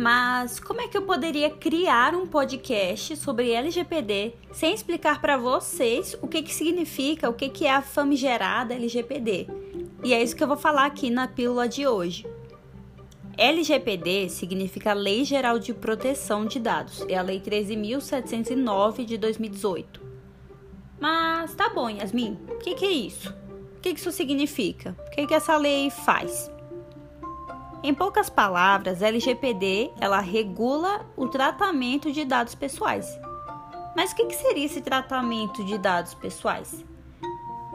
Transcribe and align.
Mas 0.00 0.58
como 0.58 0.80
é 0.80 0.88
que 0.88 0.96
eu 0.96 1.02
poderia 1.02 1.50
criar 1.50 2.14
um 2.14 2.26
podcast 2.26 3.14
sobre 3.18 3.52
LGPD 3.52 4.32
sem 4.50 4.72
explicar 4.72 5.20
para 5.20 5.36
vocês 5.36 6.16
o 6.22 6.26
que, 6.26 6.42
que 6.42 6.54
significa, 6.54 7.28
o 7.28 7.34
que, 7.34 7.50
que 7.50 7.66
é 7.66 7.74
a 7.74 7.82
famigerada 7.82 8.72
LGPD? 8.72 9.46
E 10.02 10.14
é 10.14 10.22
isso 10.22 10.34
que 10.34 10.42
eu 10.42 10.48
vou 10.48 10.56
falar 10.56 10.86
aqui 10.86 11.10
na 11.10 11.28
pílula 11.28 11.68
de 11.68 11.86
hoje. 11.86 12.26
LGPD 13.36 14.30
significa 14.30 14.94
Lei 14.94 15.22
Geral 15.22 15.58
de 15.58 15.74
Proteção 15.74 16.46
de 16.46 16.58
Dados, 16.58 17.04
é 17.06 17.18
a 17.18 17.22
Lei 17.22 17.38
13.709 17.38 19.04
de 19.04 19.18
2018. 19.18 20.00
Mas 20.98 21.54
tá 21.54 21.68
bom, 21.68 21.90
Yasmin, 21.90 22.38
o 22.48 22.56
que, 22.56 22.74
que, 22.74 22.86
é 22.86 22.90
isso? 22.90 23.34
O 23.76 23.80
que, 23.82 23.92
que 23.92 24.00
isso 24.00 24.12
significa? 24.12 24.96
O 25.08 25.10
que, 25.10 25.26
que 25.26 25.34
essa 25.34 25.58
lei 25.58 25.90
faz? 25.90 26.50
Em 27.82 27.94
poucas 27.94 28.28
palavras, 28.28 29.02
a 29.02 29.08
LGPD 29.08 29.92
ela 29.98 30.20
regula 30.20 31.06
o 31.16 31.28
tratamento 31.28 32.12
de 32.12 32.26
dados 32.26 32.54
pessoais. 32.54 33.08
Mas 33.96 34.12
o 34.12 34.16
que, 34.16 34.26
que 34.26 34.34
seria 34.34 34.66
esse 34.66 34.82
tratamento 34.82 35.64
de 35.64 35.78
dados 35.78 36.12
pessoais? 36.12 36.84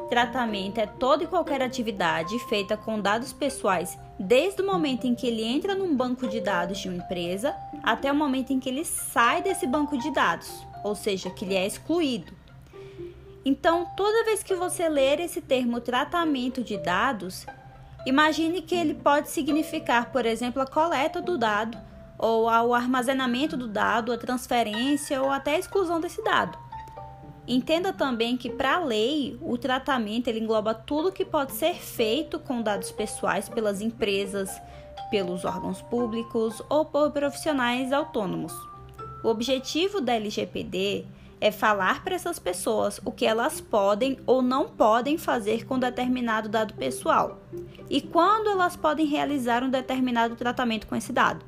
Tratamento 0.08 0.78
é 0.78 0.86
toda 0.86 1.24
e 1.24 1.28
qualquer 1.28 1.60
atividade 1.64 2.38
feita 2.48 2.78
com 2.78 3.02
dados 3.02 3.34
pessoais, 3.34 3.98
desde 4.20 4.62
o 4.62 4.66
momento 4.66 5.08
em 5.08 5.16
que 5.16 5.26
ele 5.26 5.44
entra 5.44 5.74
num 5.74 5.96
banco 5.96 6.28
de 6.28 6.40
dados 6.40 6.78
de 6.78 6.88
uma 6.88 6.98
empresa 6.98 7.56
até 7.82 8.12
o 8.12 8.16
momento 8.16 8.54
em 8.54 8.60
que 8.60 8.70
ele 8.70 8.86
sai 8.86 9.42
desse 9.42 9.66
banco 9.66 9.98
de 9.98 10.12
dados, 10.12 10.66
ou 10.84 10.94
seja, 10.94 11.32
que 11.32 11.44
ele 11.44 11.56
é 11.56 11.66
excluído. 11.66 12.32
Então, 13.44 13.88
toda 13.98 14.26
vez 14.26 14.44
que 14.44 14.54
você 14.54 14.88
ler 14.88 15.20
esse 15.20 15.42
termo 15.42 15.82
tratamento 15.82 16.64
de 16.64 16.78
dados, 16.78 17.46
imagine 18.06 18.62
que 18.62 18.76
ele 18.76 18.94
pode 18.94 19.30
significar, 19.30 20.12
por 20.12 20.26
exemplo, 20.26 20.62
a 20.62 20.68
coleta 20.68 21.22
do 21.22 21.38
dado, 21.38 21.78
ou 22.18 22.46
o 22.46 22.74
armazenamento 22.74 23.58
do 23.58 23.68
dado, 23.68 24.12
a 24.12 24.18
transferência 24.18 25.22
ou 25.22 25.30
até 25.30 25.56
a 25.56 25.60
exclusão 25.60 26.00
desse 26.00 26.24
dado. 26.24 26.58
Entenda 27.48 27.94
também 27.94 28.36
que 28.36 28.50
para 28.50 28.78
a 28.78 28.84
lei, 28.84 29.38
o 29.40 29.58
tratamento 29.58 30.28
ele 30.28 30.40
engloba 30.40 30.74
tudo 30.74 31.12
que 31.12 31.24
pode 31.24 31.52
ser 31.52 31.76
feito 31.76 32.40
com 32.40 32.62
dados 32.62 32.92
pessoais 32.92 33.48
pelas 33.48 33.82
empresas, 33.82 34.50
pelos 35.12 35.46
órgãos 35.46 35.82
públicos 35.84 36.62
ou 36.68 36.86
por 36.86 37.12
profissionais 37.12 37.94
autônomos. 37.94 38.54
O 39.24 39.28
objetivo 39.28 40.02
da 40.02 40.14
LGPD 40.16 41.06
é 41.40 41.52
falar 41.52 42.04
para 42.04 42.16
essas 42.16 42.40
pessoas 42.40 43.00
o 43.04 43.12
que 43.12 43.26
elas 43.26 43.60
podem 43.62 44.18
ou 44.26 44.42
não 44.42 44.68
podem 44.68 45.18
fazer 45.18 45.66
com 45.66 45.78
determinado 45.78 46.50
dado 46.50 46.74
pessoal 46.74 47.42
e 47.90 48.02
quando 48.02 48.50
elas 48.50 48.76
podem 48.76 49.06
realizar 49.06 49.64
um 49.64 49.70
determinado 49.70 50.36
tratamento 50.36 50.88
com 50.88 50.96
esse 50.96 51.12
dado. 51.12 51.46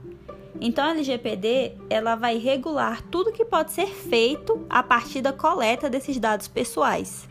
Então 0.60 0.86
a 0.86 0.92
LGPD 0.92 1.74
ela 1.90 2.16
vai 2.16 2.38
regular 2.38 3.02
tudo 3.04 3.32
que 3.32 3.46
pode 3.46 3.72
ser 3.72 3.88
feito 3.88 4.66
a 4.70 4.82
partir 4.82 5.22
da 5.22 5.32
coleta 5.32 5.90
desses 5.90 6.20
dados 6.20 6.48
pessoais. 6.48 7.28